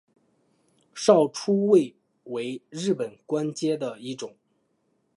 [0.95, 4.35] 少初位为日本官阶的一种。